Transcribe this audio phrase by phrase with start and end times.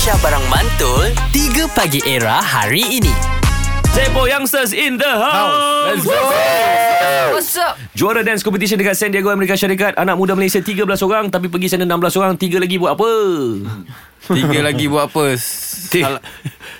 [0.00, 3.12] Aisyah Barang Mantul 3 Pagi Era hari ini
[3.92, 5.92] Zepo Youngsters in the house.
[5.92, 6.16] Let's go.
[7.36, 7.76] What's up?
[7.92, 10.00] Juara dance competition dekat San Diego Amerika Syarikat.
[10.00, 12.32] Anak muda Malaysia 13 orang tapi pergi sana 16 orang.
[12.40, 13.12] Tiga lagi buat apa?
[14.24, 15.36] Tiga lagi buat apa?
[15.36, 16.24] Salah.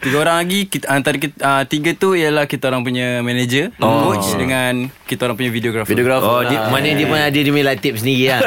[0.00, 4.10] Tiga orang lagi kita, Antara kita, uh, Tiga tu ialah Kita orang punya manager oh.
[4.10, 6.26] Coach Dengan Kita orang punya videographer Videographer.
[6.26, 8.40] Oh, dia, mana dia pun ada dia punya light tip sendiri lah.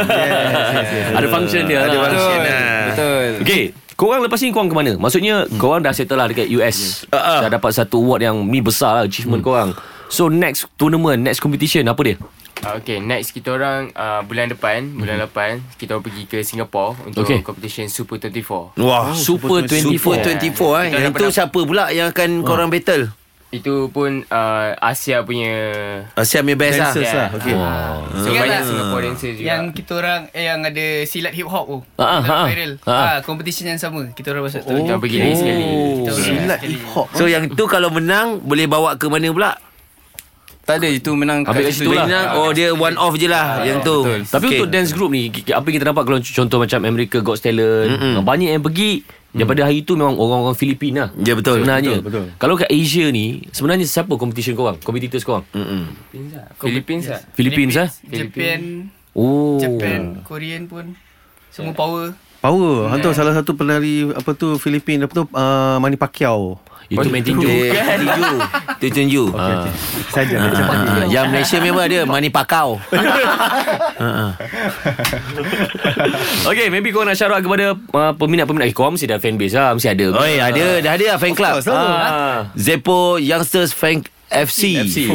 [1.21, 2.01] Ada function dia Ada lah.
[2.09, 2.83] function Betul lah.
[2.89, 3.84] Betul Okay.
[3.95, 4.91] Korang lepas ni korang ke mana?
[4.99, 5.55] Maksudnya hmm.
[5.55, 7.07] korang dah settle lah dekat US.
[7.07, 7.39] Uh, uh.
[7.47, 9.47] Dah dapat satu award yang ni besar lah achievement hmm.
[9.47, 9.69] korang.
[10.11, 12.17] So next tournament, next competition apa dia?
[12.63, 16.95] Uh, okay, next kita orang uh, bulan depan, bulan depan kita orang pergi ke Singapore
[17.07, 17.39] untuk Okay.
[17.39, 18.79] competition Super 24.
[18.83, 19.95] Wah, Super 24.
[19.95, 20.39] Super 24 eh.
[20.43, 23.11] Kita Yang dapat tu dah- siapa pula yang akan korang battle?
[23.55, 25.55] Itu pun uh, Asia punya
[26.11, 26.91] Asia punya best lah.
[26.91, 27.29] Dancers lah.
[27.39, 27.55] Okay.
[28.19, 28.67] So Ingat banyak tak?
[28.67, 29.47] Singapore dancer juga.
[29.47, 31.79] Yang kita orang eh, yang ada silat hip hop tu.
[31.95, 32.45] Ah, ah, ah.
[32.51, 32.73] viral.
[32.83, 33.03] Ah, ah.
[33.15, 34.11] Ah, competition yang sama.
[34.11, 34.75] Kita orang masuk tu.
[34.75, 35.65] kita orang pergi lagi sekali.
[35.71, 39.51] Kita orang Silat hip hop So yang tu kalau menang boleh bawa ke mana pula?
[40.65, 42.09] Tak ada itu menang Ambil kat situ lah.
[42.09, 44.01] Menang, oh dia one off je lah yang tu.
[44.01, 44.19] betul.
[44.25, 44.57] Tapi okay.
[44.57, 48.25] untuk dance group ni Apa yang kita nampak Kalau contoh macam America Got Talent Mm-mm.
[48.25, 51.59] Banyak yang pergi Daripada hari tu Memang orang-orang Filipina Ya, betul.
[51.61, 52.39] Sebenarnya Betul, betul.
[52.39, 55.91] Kalau kat Asia ni Sebenarnya siapa competition korang Competitors korang Mm-mm.
[56.55, 57.19] Philippines lah.
[57.35, 57.89] Philippines ah.
[58.07, 60.95] Japan, Oh Japan, Korean pun
[61.55, 62.11] semua power.
[62.43, 62.91] Power.
[62.91, 66.59] Hantu salah satu penari Apa tu Filipin Apa tu uh, Manny Pacquiao.
[66.85, 68.37] Itu main tinju Tinju.
[68.77, 69.23] Tu tunju.
[69.33, 69.73] okay, okay.
[70.13, 72.77] Saja macam Ah, yang Malaysia memang ada Mani Pakau.
[76.45, 79.73] Okay maybe korang nak shout out Kepada uh, peminat-peminat eh, Korang mesti dah fanbase lah
[79.73, 80.05] Mesti ada.
[80.13, 81.57] Oh, ada dah ada lah fan club.
[81.65, 82.53] ah.
[82.53, 84.85] Zepo Youngsters Fan FC.
[84.85, 85.09] FC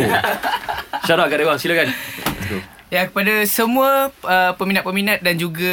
[1.12, 1.88] out kat dia korang Silakan
[2.91, 5.70] Ya kepada semua uh, peminat-peminat dan juga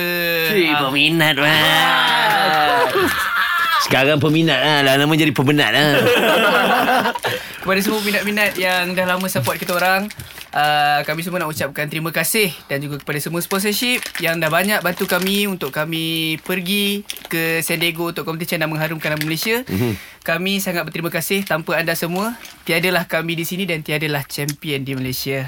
[0.54, 2.86] uh, peminat lah.
[3.86, 4.78] Sekarang peminat lah.
[4.86, 5.90] Lah nama jadi peminat lah.
[7.68, 10.08] kepada semua peminat-peminat yang dah lama support kita orang.
[10.56, 14.80] Uh, kami semua nak ucapkan terima kasih dan juga kepada semua sponsorship yang dah banyak
[14.80, 19.67] bantu kami untuk kami pergi ke San Diego untuk kompetisi dan mengharumkan nama Malaysia.
[19.67, 19.94] Mm-hmm.
[20.27, 22.36] Kami sangat berterima kasih tanpa anda semua
[22.67, 25.48] tiadalah kami di sini dan tiadalah champion di Malaysia.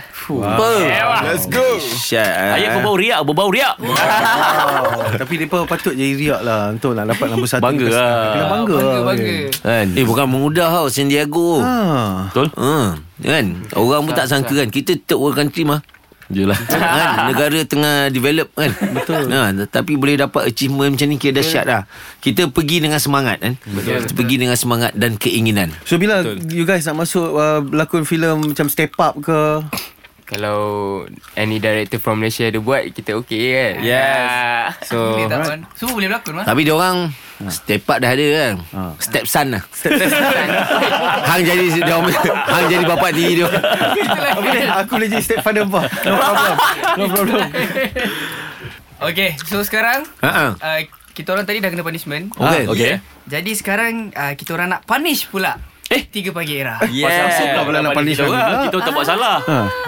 [1.19, 1.83] Let's go.
[1.83, 2.55] Syat.
[2.55, 3.75] Ayat berbau riak Berbau riak
[5.19, 8.23] Tapi mereka patut jadi riak lah Untuk nak dapat nombor satu Bangga lah.
[8.31, 9.37] Kena bangga Bangga, lah, bangga.
[9.59, 11.59] Kan Eh bukan mudah tau San Diego.
[11.59, 12.31] Ah.
[12.31, 13.45] Betul Ha, kan?
[13.75, 14.71] Orang pun tak sangka kan.
[14.71, 15.83] Kita third world country mah.
[16.29, 16.57] Yelah.
[16.69, 17.33] Kan?
[17.33, 18.69] Negara tengah develop kan.
[18.93, 19.33] Betul.
[19.33, 21.89] Ha, Tapi boleh dapat achievement macam ni Kira dahsyat lah.
[22.21, 23.57] Kita pergi dengan semangat kan?
[23.65, 24.05] Betul.
[24.05, 25.73] Kita pergi dengan semangat dan keinginan.
[25.89, 26.21] So bila
[26.53, 29.37] you guys nak masuk uh, Lakon filem Macam step up ke
[30.29, 30.61] Kalau
[31.33, 33.73] any director from Malaysia ada buat, kita okay kan?
[33.81, 34.85] Yes.
[34.85, 35.59] So, Boleh tak kan?
[35.73, 36.45] Semua boleh berlakon.
[36.45, 36.97] Tapi dia orang
[37.49, 38.53] Step up dah ada kan
[38.99, 39.63] Step son lah
[41.31, 45.39] Hang jadi dia orang, Hang jadi bapak diri dia Aku boleh Aku boleh jadi step
[45.39, 46.55] father apa No problem
[46.99, 47.45] No problem
[48.99, 50.59] Okay, so sekarang Ha-ha.
[50.59, 50.79] uh,
[51.15, 52.31] kita orang tadi dah kena punishment.
[52.35, 52.63] Okay.
[52.63, 52.93] Ah, Okay
[53.27, 55.55] Jadi sekarang uh, kita orang nak punish pula.
[55.89, 56.77] Eh, tiga pagi era.
[56.77, 58.61] Pasal apa pula pula nak punish kita orang?
[58.63, 59.37] Kita tak buat salah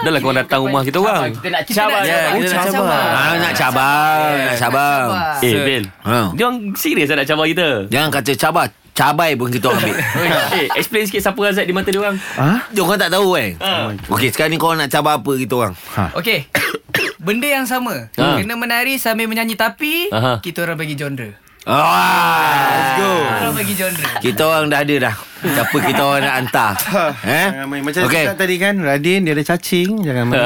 [0.02, 2.32] Dah lah korang datang rumah kita orang kita nak Kita nak Ya, cabar.
[2.34, 3.02] kita nak Oh, cabar.
[3.06, 5.00] Ah, nak cabar, nak cabar.
[5.38, 6.18] Eh Bil Ha.
[6.32, 9.96] Dia orang serius lah nak cabar kita Jangan kata cabar, cabai pun kita orang ambil.
[10.58, 12.16] Eh explain sikit Siapa Azad di mata dia orang
[12.68, 13.50] Dia orang tak tahu kan.
[14.10, 15.74] Okey, sekarang ni korang nak cabar apa kita orang?
[16.14, 16.50] Okay.
[17.22, 18.10] Benda yang sama.
[18.12, 18.42] Ha.
[18.42, 20.42] Kena menari sambil menyanyi tapi Aha.
[20.42, 21.30] kita orang bagi genre.
[21.62, 23.12] Ah, let's go.
[23.14, 24.06] Kita orang bagi genre.
[24.18, 25.14] Kita orang dah ada dah.
[25.42, 26.72] Siapa kita orang nak hantar.
[27.22, 27.46] eh?
[27.50, 28.24] Jangan main Macam okay.
[28.32, 30.40] tadi kan Radin dia ada cacing Jangan main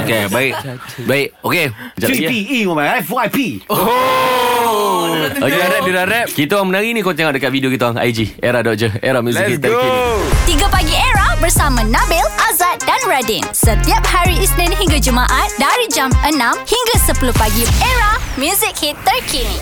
[0.00, 0.52] Okey, baik.
[1.02, 1.28] Baik.
[1.42, 1.66] Okey.
[1.98, 2.30] Sekejap lagi, eh.
[2.30, 3.38] FYP Umar FYP
[5.26, 6.26] Okay, dia rap, dia dah rap.
[6.28, 8.36] Kita orang menari ni kau tengok dekat video kita orang IG.
[8.38, 8.92] Era Dodger.
[9.00, 9.98] Era Music Let's Hit terkini.
[10.60, 13.44] 3 Pagi Era bersama Nabil, Azad dan Radin.
[13.50, 16.30] Setiap hari Isnin hingga Jumaat dari jam 6
[16.62, 17.64] hingga 10 pagi.
[17.80, 19.56] Era, music hit terkini.